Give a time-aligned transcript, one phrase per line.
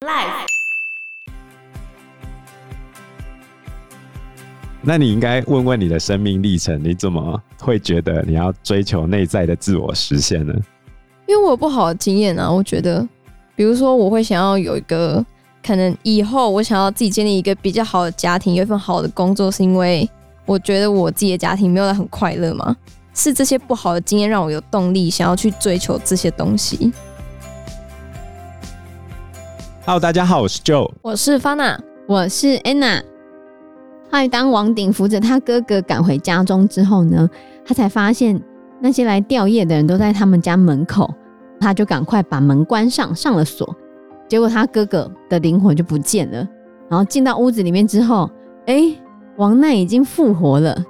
[0.00, 0.46] Life。
[4.80, 10.54] 那你应该问问你的生命历程，你怎么会觉得你要追求内在的自我实现呢？
[11.26, 13.06] 因为我有不好的经验啊，我觉得，
[13.56, 15.24] 比如说我会想要有一个，
[15.66, 20.08] 可能以后我想要自己建立一个比较好的家庭，有一份好的工作，是因为
[20.46, 22.76] 我觉得我自己的家庭没有很快乐吗？
[23.14, 26.92] 是这些不好的经验让我有动力想要去追求这些东西。
[29.88, 33.00] Hello，大家好，我是 Joe，我是 Fana，我是 Anna。
[34.10, 37.26] 后来当王鼎扶着他哥哥赶回家中之后呢，
[37.64, 38.38] 他才发现
[38.82, 41.10] 那些来吊唁的人都在他们家门口，
[41.58, 43.74] 他就赶快把门关上，上了锁。
[44.28, 46.46] 结果他哥哥的灵魂就不见了。
[46.90, 48.30] 然后进到屋子里面之后，
[48.66, 48.98] 哎、欸，
[49.38, 50.84] 王奈已经复活了，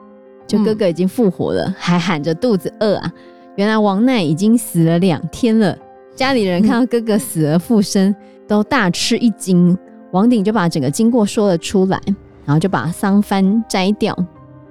[0.44, 3.12] 就哥哥已经复活了，嗯、还喊着肚子饿啊。
[3.54, 5.78] 原来王奈已经死了两天了。
[6.16, 8.12] 家里人看到哥哥死而复生。
[8.48, 9.76] 都大吃一惊，
[10.10, 12.00] 王鼎就把整个经过说了出来，
[12.44, 14.16] 然后就把丧幡摘掉，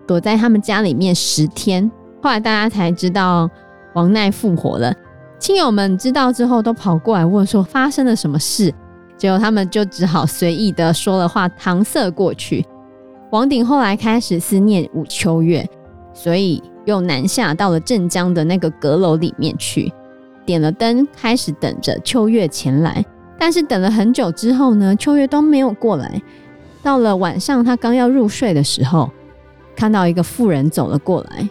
[0.07, 1.89] 躲在他们家里面十天。
[2.21, 3.47] 后来大家才知道
[3.93, 4.93] 王奈复活了，
[5.39, 8.73] 亲友们知道之后都跑过来问说发生了什么事，
[9.15, 12.65] 结果他们就只好随意的说了话搪塞过去。
[13.29, 15.69] 王鼎后来开始思念武秋月，
[16.13, 19.93] 所以又南下到了镇江的那个阁楼里面去，
[20.45, 23.05] 点了灯，开始等着秋月前来。
[23.39, 26.21] 但是等了很久之后呢，秋月都没有过来。
[26.81, 29.09] 到了晚上，他刚要入睡的时候，
[29.75, 31.47] 看到一个妇人走了过来，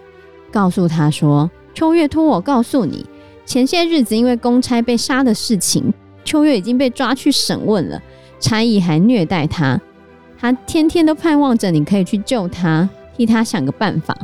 [0.50, 3.04] 告诉他说：“秋月托我告诉你，
[3.44, 5.92] 前些日子因为公差被杀的事情，
[6.24, 8.02] 秋月已经被抓去审问了，
[8.40, 9.78] 差役还虐待他，
[10.38, 14.16] 他天天都盼望着你可以去救他，替他想个办法。”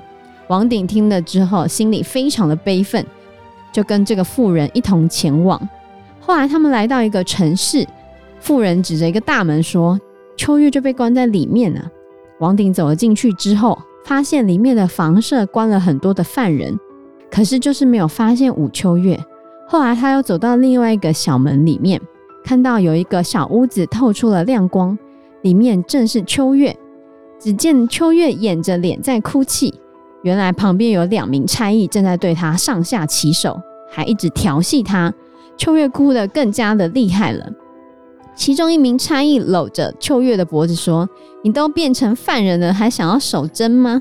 [0.49, 3.05] 王鼎听了之后，心里非常的悲愤，
[3.73, 5.69] 就跟这个妇人一同前往。
[6.25, 7.85] 后来他们来到一个城市，
[8.39, 10.01] 妇人指着一个大门说
[10.39, 11.91] ：“秋月就被关在里面了。”
[12.39, 16.79] 王鼎走了进去之后，发现里面的房舍关了很多的犯人，
[17.29, 19.19] 可是就是没有发现武秋月。
[19.67, 22.01] 后来他又走到另外一个小门里面，
[22.45, 24.97] 看到有一个小屋子透出了亮光，
[25.43, 26.77] 里面正是秋月。
[27.41, 29.75] 只见秋月掩着脸在哭泣，
[30.23, 35.13] 原来旁边有两名差役正在对他上下其手，还一直调戏他。
[35.57, 37.49] 秋月哭得更加的厉害了。
[38.35, 41.09] 其中一名差役搂着秋月的脖子说
[41.45, 44.01] ：“你都变成犯人了，还想要守贞吗？”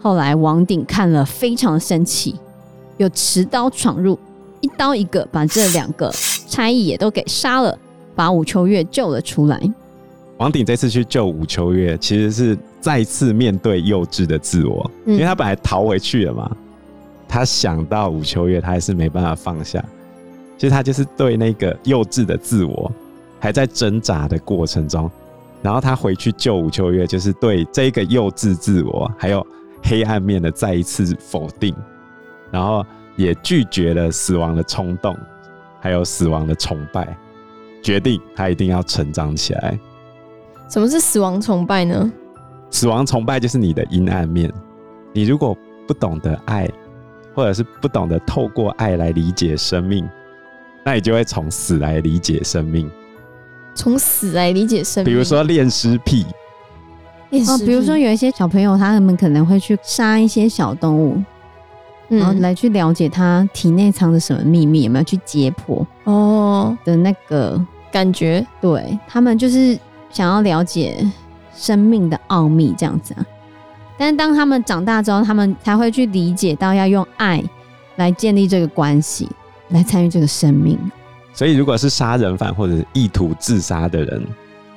[0.00, 2.36] 后来王鼎看了非常的生气，
[2.98, 4.16] 又持刀闯入，
[4.60, 6.08] 一刀一个把这两个
[6.46, 7.76] 差役也都给杀了，
[8.14, 9.60] 把武秋月救了出来。
[10.36, 16.48] 王鼎这次去救武秋月，其实是再次面对幼稚的自我，嗯、因为他本来逃回去了嘛。
[17.26, 19.84] 他想到武秋月，他还是没办法放下。
[20.58, 22.92] 其实他就是对那个幼稚的自我
[23.38, 25.08] 还在挣扎的过程中，
[25.62, 29.46] 然后他回去救武秋月，就是对这个幼稚自我还有
[29.84, 31.72] 黑暗面的再一次否定，
[32.50, 35.16] 然后也拒绝了死亡的冲动，
[35.80, 37.16] 还有死亡的崇拜，
[37.80, 39.78] 决定他一定要成长起来。
[40.68, 42.12] 什么是死亡崇拜呢？
[42.70, 44.52] 死亡崇拜就是你的阴暗面，
[45.12, 46.68] 你如果不懂得爱，
[47.32, 50.06] 或者是不懂得透过爱来理解生命。
[50.88, 52.90] 那你就会从死来理解生命，
[53.74, 55.12] 从死来理解生命。
[55.12, 56.24] 比如说恋尸癖，
[57.46, 61.22] 哦，比如说有一些小朋友，他们可能会去杀一些小动物，
[62.08, 67.62] 嗯、然后来去了解他体内藏着什么秘密，有没有去解剖哦的那个
[67.92, 68.46] 感觉？
[68.58, 69.78] 对，他们就是
[70.10, 71.06] 想要了解
[71.54, 73.26] 生命的奥秘这样子啊。
[73.98, 77.44] 但是当他们长大之后，他们才会去理解到要用爱
[77.96, 79.28] 来建立这个关系。
[79.70, 80.78] 来参与这个生命，
[81.34, 84.22] 所以如果是杀人犯或者是意图自杀的人，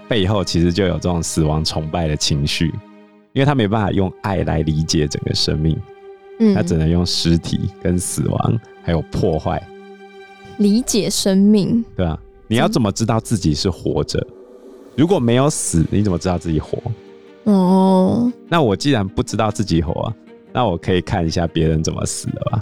[0.07, 2.68] 背后其实就有这种死亡崇拜的情绪，
[3.34, 5.79] 因为他没办法用爱来理解整个生命，
[6.40, 9.66] 嗯，他只能用尸体跟死亡还有破坏
[10.57, 14.26] 理解生命，对啊，你要怎么知道自己是活着？
[14.97, 16.78] 如果没有死，你怎么知道自己活？
[17.46, 20.14] 哦，那我既然不知道自己活，
[20.52, 22.59] 那我可以看一下别人怎么死的吧。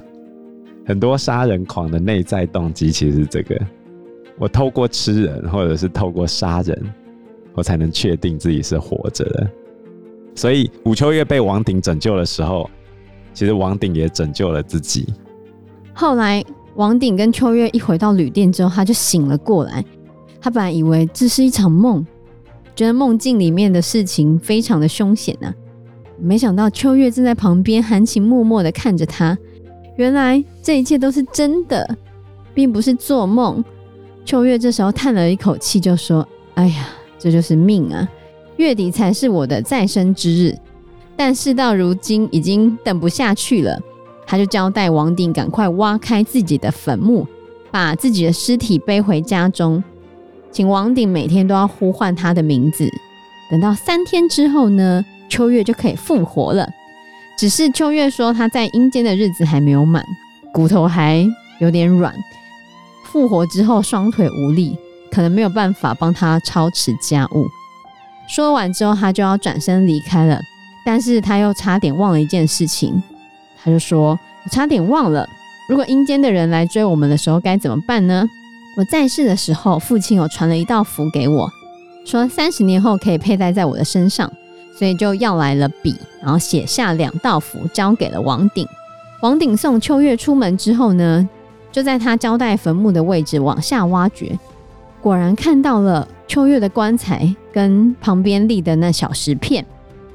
[0.90, 3.56] 很多杀人狂的内在动机其实是这个：
[4.40, 6.94] 我透过吃人，或者是透过杀人，
[7.54, 9.48] 我才能确定自己是活着的。
[10.34, 12.68] 所以武秋月被王鼎拯救的时候，
[13.36, 15.06] 其实王鼎也拯救了自己。
[15.94, 16.44] 后来
[16.74, 19.86] 王鼎跟秋月一回到旅店之后，他就醒了过来。
[20.42, 22.04] 他本来以为这是一场梦，
[22.76, 25.54] 觉得梦境里面的事情非常的凶险呢、啊，
[26.20, 29.38] 没想到秋月正在旁边含情脉脉的看着他。
[30.00, 31.98] 原来这一切都是真的，
[32.54, 33.62] 并不是做梦。
[34.24, 36.26] 秋月这时候叹了一口气，就说
[36.56, 36.88] ：“哎呀，
[37.20, 38.08] 这就是命啊！
[38.56, 40.58] 月底才是我的再生之日，
[41.18, 43.78] 但事到如今已经等不下去了。
[44.26, 47.28] 他就交代王鼎赶快挖开自己的坟墓，
[47.70, 49.84] 把自己的尸体背回家中，
[50.50, 52.90] 请王鼎每天都要呼唤他的名字。
[53.52, 56.70] 等到三天之后呢，秋月就可以复活了。
[57.40, 60.04] 只是秋月说他在阴间的日子还没有满，
[60.52, 61.26] 骨头还
[61.62, 62.14] 有点软，
[63.06, 64.78] 复活之后双腿无力，
[65.10, 67.48] 可能没有办法帮他操持家务。
[68.28, 70.42] 说完之后，他就要转身离开了，
[70.86, 73.02] 但是他又差点忘了一件事情。
[73.64, 75.26] 他就说：“我差点忘了，
[75.70, 78.28] 如果阴间的人来追我们的时候该怎么办呢？
[78.76, 81.50] 我在世的时候，父亲有传了一道符给我，
[82.06, 84.30] 说三十年后可以佩戴在我的身上，
[84.76, 88.68] 所以就要来了笔，然后写下两道符，交给了王鼎。
[89.22, 91.28] 王鼎送秋月出门之后呢，
[91.72, 94.38] 就在他交代坟墓的位置往下挖掘，
[95.02, 99.66] 果然看到了秋月的棺材跟旁边立的那小石片。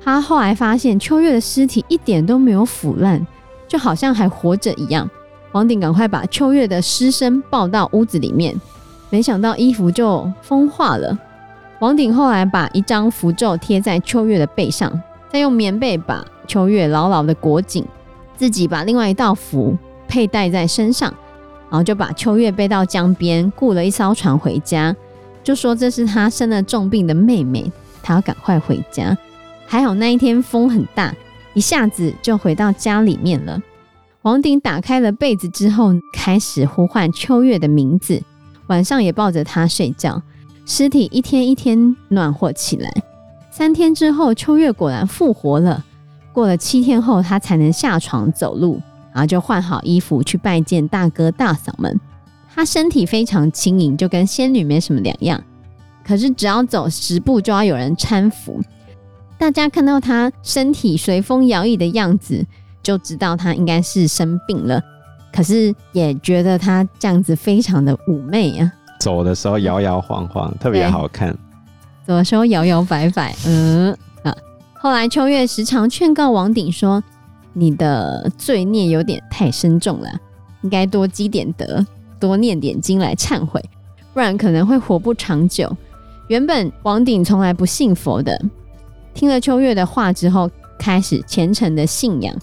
[0.02, 3.26] 他后来发现秋月的尸体一点都没有腐烂。”
[3.66, 5.08] 就好像还活着一样，
[5.50, 8.54] 王鼎赶快把秋月的尸身抱到屋子里面，
[9.10, 11.18] 没想到衣服就风化了。
[11.80, 14.92] 王鼎后来把一张符咒贴在秋月的背上，
[15.30, 17.84] 再用棉被把秋月牢牢的裹紧，
[18.36, 19.76] 自己把另外一道符
[20.08, 21.12] 佩戴在身上，
[21.70, 24.94] 然后就把秋月背到江边，雇了一艘船回家，
[25.42, 27.70] 就说这是他生了重病的妹妹，
[28.02, 29.16] 他要赶快回家。
[29.66, 31.14] 还好那一天风很大。
[31.54, 33.62] 一下子就回到家里面了。
[34.22, 38.20] 王鼎打开了被子之后，开始呼唤秋月的名字，
[38.66, 40.20] 晚上也抱着她睡觉。
[40.66, 42.90] 尸体一天一天暖和起来。
[43.50, 45.84] 三天之后，秋月果然复活了。
[46.32, 48.81] 过了七天后，她才能下床走路，
[49.12, 52.00] 然后就换好衣服去拜见大哥大嫂们。
[52.52, 55.40] 她身体非常轻盈，就跟仙女没什么两样。
[56.05, 58.60] 可是只要走十步，就要有人搀扶。
[59.38, 62.44] 大家看到他身体随风摇曳的样子，
[62.82, 64.82] 就知道他应该是生病了。
[65.32, 71.37] 可是也觉得他这样子非常的妩媚啊，走的时候摇摇晃晃，特别好看。
[72.06, 74.35] 走的时候摇摇摆摆，嗯啊。
[74.75, 77.02] 后来秋月时常劝告王鼎说
[77.52, 80.08] ：“你的罪孽有点太深重了，
[80.62, 81.85] 应该多积点德，
[82.20, 83.62] 多念点经来忏悔，
[84.12, 85.75] 不然可能会活不长久。”
[86.29, 88.38] 原本王鼎从来不信佛的。
[89.12, 92.35] 听了秋月的话之后，开始虔诚的信仰，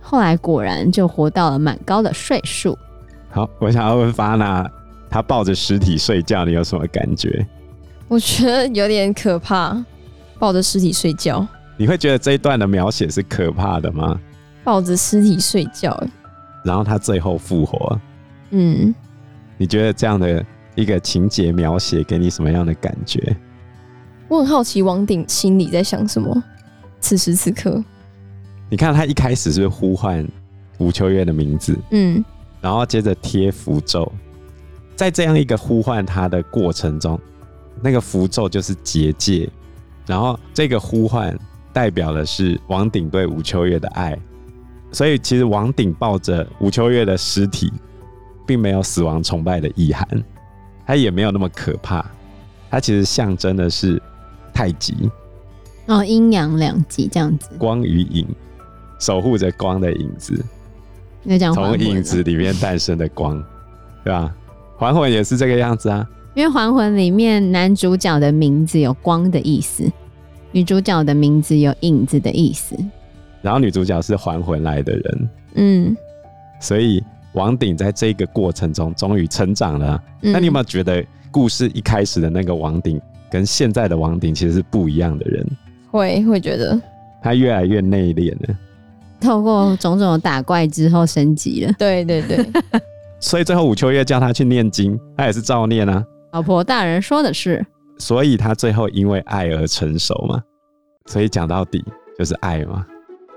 [0.00, 2.78] 后来果然就活到了蛮高的岁数。
[3.30, 4.70] 好，我想要问发娜，
[5.12, 7.46] 他抱着尸体睡觉，你有什么感觉？
[8.08, 9.84] 我觉得有点可怕，
[10.38, 11.46] 抱着尸体睡觉。
[11.76, 14.18] 你会觉得这一段的描写是可怕的吗？
[14.64, 16.02] 抱着尸体睡觉，
[16.64, 18.00] 然后他最后复活。
[18.52, 18.94] 嗯，
[19.58, 20.42] 你觉得这样的
[20.74, 23.36] 一个情节描写给你什么样的感觉？
[24.28, 26.42] 我很好奇王鼎心里在想什么。
[27.00, 27.84] 此时此刻，
[28.70, 30.26] 你看他一开始是是呼唤
[30.78, 31.78] 吴秋月的名字？
[31.90, 32.24] 嗯，
[32.62, 34.10] 然后接着贴符咒，
[35.02, 37.18] 在这样一个呼唤他的过程中，
[37.80, 39.50] 那个符咒就是结界，
[40.06, 41.36] 然后这个呼唤
[41.72, 44.16] 代表的是王鼎对吴秋月的爱，
[44.92, 47.72] 所以其实王鼎抱着吴秋月的尸体，
[48.46, 50.06] 并没有死亡崇拜的意涵，
[50.86, 52.08] 他也没有那么可怕，
[52.70, 54.00] 他其实象征的是。
[54.54, 55.10] 太极
[55.86, 58.24] 哦，阴阳两极这样子，光与影，
[59.00, 60.44] 守护着光的影子，
[61.54, 63.42] 从影子里面诞生的光，
[64.04, 64.32] 对吧？
[64.82, 69.88] 还魂也是这个样子啊，因为还魂里面男主角的名字有光的意思，
[70.50, 72.74] 女主角的名字有影子的意思，
[73.40, 75.96] 然后女主角是还魂来的人，嗯，
[76.60, 77.02] 所以
[77.34, 80.02] 王鼎在这个过程中终于成长了。
[80.22, 83.00] 嗯，那你有没有觉得故事一开始的那个王鼎？
[83.30, 85.46] 跟现在的王鼎其实是不一样的人，
[85.90, 86.78] 会会觉得。
[87.22, 88.54] 他越来越内敛了，
[89.20, 91.72] 透过种种的打怪之后升级了。
[91.78, 92.36] 对对对，
[93.22, 96.04] 所以最后武秋月叫他去念经，他也是照念啊。
[96.32, 97.64] 老婆大人说的是，
[97.96, 100.42] 所以他最后因为爱而成熟嘛。
[101.06, 101.82] 所以讲到底
[102.18, 102.84] 就是爱嘛，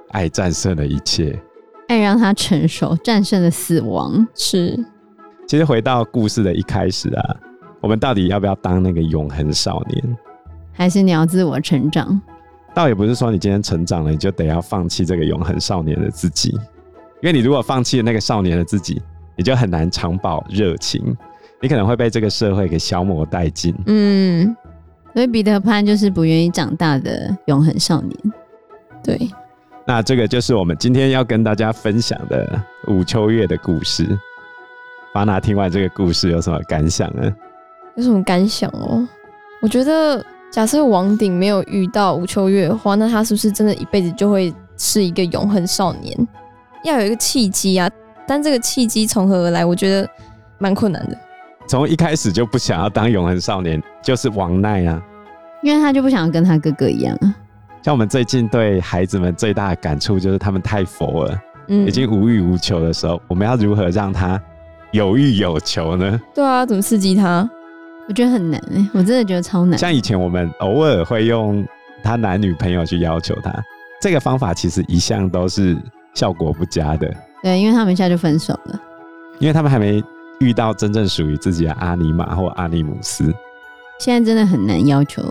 [0.09, 1.39] 爱战胜了一切，
[1.87, 4.27] 爱让他成熟，战胜了死亡。
[4.33, 4.75] 是，
[5.47, 7.35] 其实回到故事的一开始啊。
[7.79, 10.17] 我们到底要不要当那个永恒少年？
[10.73, 12.19] 还是你要自我成长？
[12.73, 16.49] 倒也不是说你今天成长了，你就得要放弃这个永恒少年的自己。
[17.21, 19.01] 因为你如果放弃了那个少年的自己，
[19.35, 21.15] 你就很难长保热情，
[21.61, 23.75] 你可能会被这个社会给消磨殆尽。
[23.85, 24.55] 嗯，
[25.13, 28.17] 所以彼得潘就是不愿意长大的永恒少年。
[29.03, 29.29] 对，
[29.85, 34.17] 那这个就是我们今天要跟大家分享的吴秋月的故事。
[35.13, 37.33] 巴拿听完这个故事有什么感想呢？
[37.95, 39.07] 有什么感想哦？
[39.61, 46.27] 我觉得，假设王鼎没有遇到吴秋月的话，那他是不是真的一辈子就会是一个永恒少年？
[46.83, 47.89] 要有一个契机啊！
[48.27, 49.65] 但这个契机从何而来？
[49.65, 50.09] 我觉得
[50.57, 51.17] 蛮困难的。
[51.67, 55.01] 从一开始就不想要当永恒少年，就是王奈啊，
[55.63, 57.35] 因为他就不想跟他哥哥一样啊。
[57.81, 64.41] 像我们最近对孩子们最大的感触就是他们太佛了，嗯，已经无欲无求的时候，我们要如何让他
[64.91, 66.19] 有欲有求呢？
[66.33, 67.47] 对啊，怎么刺激他？
[68.07, 69.77] 我觉得很难哎，我真的觉得超难。
[69.77, 71.65] 像以前我们偶尔会用
[72.03, 73.51] 他男女朋友去要求他，
[73.99, 75.75] 这个方法其实一向都是
[76.13, 77.11] 效果不佳的。
[77.45, 78.81] 对，因为他们一下就分手了，
[79.37, 80.03] 因为他们还没
[80.39, 83.31] 遇到真正属于自己的阿尼玛或阿尼姆斯。
[83.99, 85.21] 现在真的很难要求。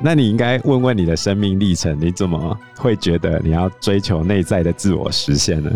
[0.00, 5.70] 那你应该问问你的生命历程，你怎么会觉得你要追求内在的自我实现呢？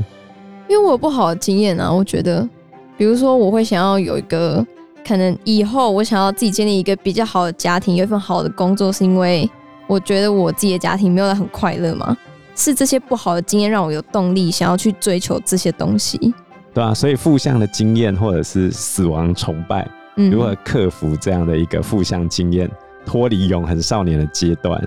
[0.66, 2.48] 因为我有不好的经验啊，我觉得，
[2.96, 4.66] 比如说我会想要有一个。
[5.02, 9.50] 可能以后我想要自己建立一个比较好的家庭，有一份好的工作，是因为
[9.86, 12.16] 我觉得我自己的家庭没有很快乐吗？
[12.60, 16.34] 是这些不好的经验让我有动力想要去追求这些东西，
[16.74, 22.70] 对啊，所以负向的经验或者是死亡崇拜，嗯，如何克服这样的一个负向经验，
[23.06, 24.78] 脱离永恒少年的阶段，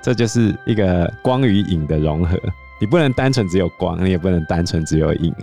[0.00, 2.38] 这就是一个光与影的融合。
[2.80, 5.34] 你不能单纯只有光，你也不能单纯只有影。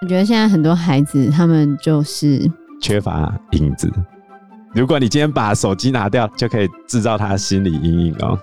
[0.00, 2.50] 我觉得现在很多孩子他们就是。
[2.80, 3.88] 缺乏影子。
[4.74, 8.36] 如果你今天把手机拿掉，就可以制造他心理阴影哦，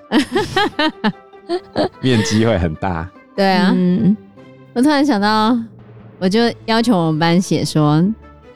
[2.02, 3.10] 面积会很大。
[3.36, 4.16] 对啊，嗯，
[4.74, 5.58] 我突然想到，
[6.20, 8.04] 我就要求我们班写说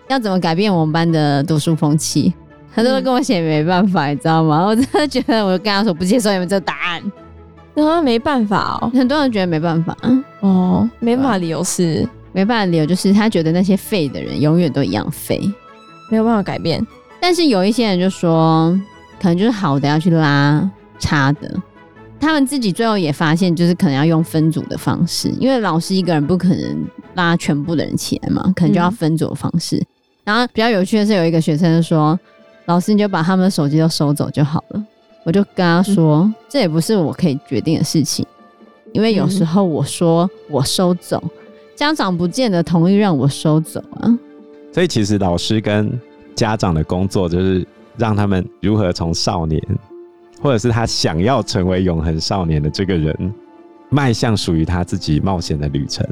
[0.10, 2.34] 要怎么改变我们班的读书风气，
[2.76, 4.66] 他都跟我写没办法，你知道吗？
[4.66, 7.02] 我真的觉得，我跟他说不接受你们这个答案，
[7.74, 9.96] 然后没办法哦，很多人觉得没办法，
[10.42, 12.08] 哦，没办法，理由是？
[12.34, 15.40] 没办法，理由就是他觉得那些废的人永远都一样废。
[16.10, 16.86] 没有办法改变，
[17.20, 18.78] 但是有一些人就说，
[19.22, 20.70] 可能就是好的要去拉
[21.00, 21.56] 差的。
[22.24, 29.76] 他们自己最后也发现，就是可能要用分组的方式，因为老师一个人不可能拉全部的人起来嘛，可能就要分组的方式。
[29.78, 29.86] 嗯、
[30.24, 32.18] 然后比较有趣的是，有一个学生说
[32.66, 34.84] ：“老师，你就把他们的手机都收走就好了。”
[35.26, 38.26] 我就跟他说：“嗯、这也不是我可以决定的事情，
[38.94, 41.22] 因为有时候我说我收走，
[41.76, 44.18] 家长不见得同意让我收走啊。”
[44.74, 45.92] 所以，其实老师跟
[46.36, 49.62] 家长的工作就是让他们如何从少年，
[50.44, 53.34] 或者是他想要成为永恒少年的这个人，
[53.90, 56.06] 迈向属于他自己冒险的旅程。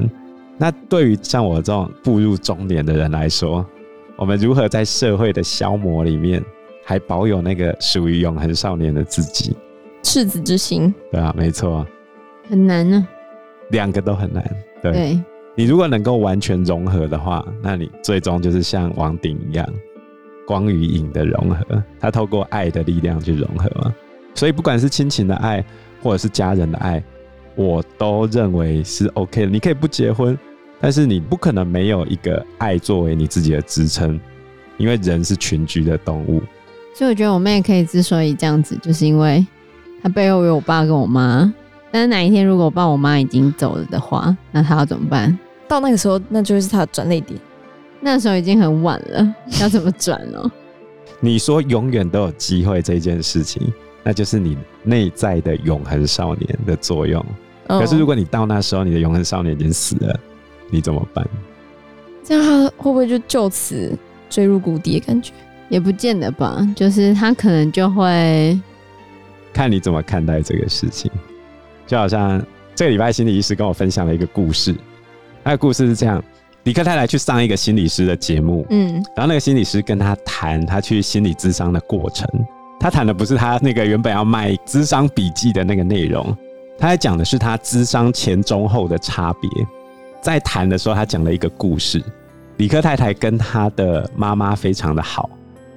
[0.56, 3.64] 那对于像我这种步入中年的人来说，
[4.16, 6.42] 我们如何在社会的消磨里面，
[6.82, 9.54] 还保有那个属于永恒少年的自己？
[10.02, 10.92] 赤子之心。
[11.10, 11.86] 对啊，没错。
[12.48, 13.68] 很难呢、啊。
[13.68, 14.42] 两个都很难。
[14.80, 14.92] 对。
[14.92, 15.20] 对
[15.54, 19.68] 你如果能够完全融合的话，那你最终就是像王鼎一样，
[20.46, 21.84] 光与影的融合。
[22.00, 23.94] 他透过爱的力量去融合嘛。
[24.34, 25.64] 所以不管是亲情的爱，
[26.02, 27.02] 或者是家人的爱，
[27.54, 29.50] 我都认为是 OK 的。
[29.50, 30.38] 你可以不结婚，
[30.80, 34.18] 但是你不可能没有一个爱作为你自己的支撑，
[34.78, 36.42] 因为人是群居的动物。
[36.94, 39.46] 所以我觉得我妹可以之所以这样子，就是因为
[40.02, 41.52] 她背后有我爸跟我妈。
[41.90, 45.38] 但是哪一天如果我爸我妈已经走了的话，那他要怎么办？
[45.68, 47.38] 到那个时候，那就是他的转泪点。
[48.00, 50.50] 那时候已经很晚了，要怎么转呢？
[51.20, 53.72] 你说永远都有机会这件事情，
[54.02, 57.24] 那就是你内在的永恒少年的作用。
[57.68, 60.18] 哦、可是如果你到那时候，你的永恒少年已经死了，
[60.70, 61.26] 你怎么办？
[62.24, 63.96] 这样他会不会就就此
[64.28, 65.32] 坠入谷底的感觉？
[65.68, 68.60] 也不见得吧，就是他可能就会
[69.54, 71.10] 看你怎么看待这个事情。
[71.86, 72.44] 就好像
[72.74, 74.74] 这个礼拜心理医师跟我分享了一个故事，
[75.42, 76.22] 那个故事是这样：
[76.64, 82.28] 李克太太去上一个心理师的节目，嗯，然后那个心理师跟他谈他去心理咨商的过程，
[82.82, 86.36] 他谈的不是他那个原本要卖资商笔记的那个内容，
[86.76, 89.48] 他在讲的是他资商前中后的差别。
[90.20, 92.02] 在谈的时候，他讲了一个故事：
[92.56, 95.30] 李克太太跟他的妈妈非常的好，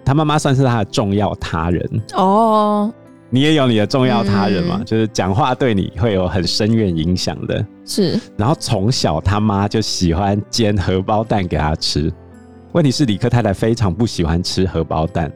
[0.03, 2.91] 他妈妈算是他的重要他人哦。
[3.29, 4.77] 你也有你的重要他人嘛？
[4.79, 7.63] 嗯、就是讲话对你会有很深远影响的。
[7.85, 12.11] 是，然后从小他妈就喜欢煎荷包蛋给他吃。
[12.71, 15.31] 问题是李克太太非常不喜欢吃荷包蛋，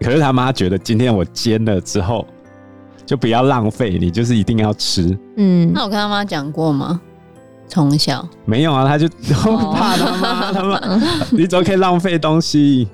[0.00, 2.26] 可是他妈觉得今天我煎了之后
[3.04, 5.16] 就不要浪费，你就是一定要吃。
[5.36, 7.00] 嗯，那我跟他妈讲过吗？
[7.68, 9.08] 从小没有啊，他就
[9.72, 10.80] 怕他妈，他妈
[11.32, 12.88] 你怎么可以浪费东西？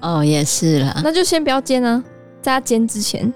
[0.00, 2.02] 哦，也是啦，那就先不要煎啊，
[2.40, 3.32] 在他煎之前。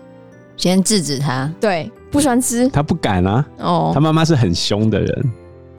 [0.56, 3.46] 先制止他，对，不喜欢吃，他不敢啊。
[3.60, 5.32] 哦，他妈妈是很凶的人，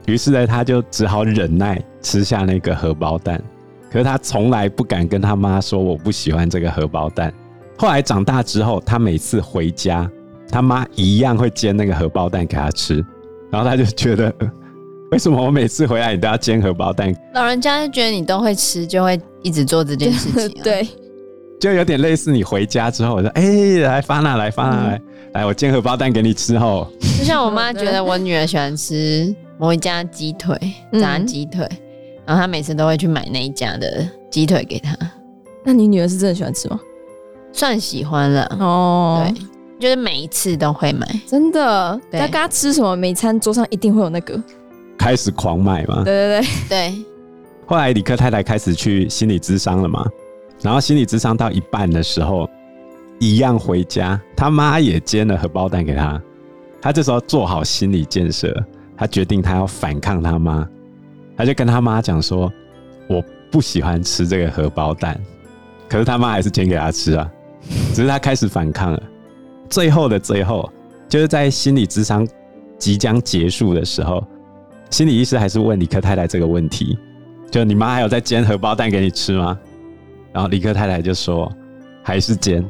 [0.06, 3.40] 于是呢，他就只好忍耐吃下那个荷包蛋。
[3.92, 7.32] 可是他从来不敢跟他妈说我不喜欢这个荷包蛋，
[7.76, 10.10] 后来长大之后，他每次回家，
[10.48, 13.04] 他妈一样会煎那个荷包蛋给他吃，
[13.50, 14.34] 然后他就觉得，
[15.12, 17.14] 为什么我每次回来你都要煎荷包蛋？
[17.34, 20.64] 老人家就觉得你都会吃，就会一直做这件事情啊。
[20.64, 20.88] 对，
[21.60, 25.02] 就有点类似你回家之后，我说：“哎、欸，来发娜，来发娜，来，嗯、
[25.34, 30.56] 来，我煎荷包蛋给你吃。”哦，就像我妈觉得我女儿喜欢吃某一家鸡腿，
[30.98, 31.78] 炸鸡腿，嗯、
[32.26, 34.96] 然后他每次都会去买那一家的鸡腿给她。
[35.64, 36.80] 那你女儿是真的喜欢吃吗？
[37.52, 39.42] 算喜欢了哦，对，
[39.78, 42.00] 就是每一次都会买，真的。
[42.10, 44.42] 他跟他吃什么，每餐桌上一定会有那个，
[44.96, 46.02] 开始狂买嘛。
[46.02, 47.04] 对对对对。
[47.66, 50.04] 后来李克太太开始去心理咨商了嘛，
[50.62, 52.48] 然后心理咨商到一半的时候，
[53.18, 56.20] 一样回家，他妈也煎了荷包蛋给他。
[56.80, 58.52] 他这时候做好心理建设，
[58.96, 60.66] 他决定他要反抗他妈，
[61.36, 62.52] 他就跟他妈讲说
[63.08, 65.18] ：“我不喜欢吃这个荷包蛋。”
[65.88, 67.30] 可是他妈还是煎给他吃啊。
[67.94, 69.02] 只是他开始反抗了，
[69.68, 70.68] 最后的最后，
[71.08, 72.26] 就是在心理咨商
[72.76, 74.26] 即将结束的时候，
[74.90, 76.98] 心理医师还是问李克太太这个问题：
[77.50, 79.56] 就你妈还有在煎荷包蛋给你吃吗？
[80.32, 81.50] 然后李克太太就说
[82.02, 82.64] 还是煎。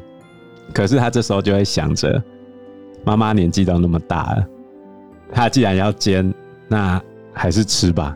[0.73, 2.21] 可是他这时候就会想着，
[3.03, 4.47] 妈妈年纪都那么大了，
[5.31, 6.33] 她既然要煎，
[6.67, 7.01] 那
[7.33, 8.15] 还是吃吧。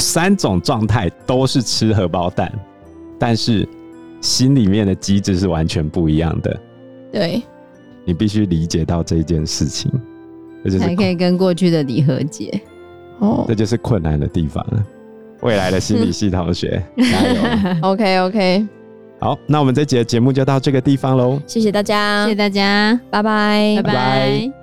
[0.00, 2.52] 三种状态都是吃荷包蛋，
[3.18, 3.68] 但是。
[4.22, 6.60] 心里面的机制是完全不一样的，
[7.10, 7.42] 对，
[8.04, 9.90] 你必须理解到这件事情，
[10.62, 12.60] 这就是才可以跟过去的你和解。
[13.20, 14.86] 哦，这就是困难的地方了。
[15.40, 18.68] 未来的心理系同学， 加油！OK OK，
[19.20, 21.40] 好，那我们这集的节目就到这个地方喽。
[21.46, 24.59] 谢谢大家，谢谢大家，拜拜，拜拜。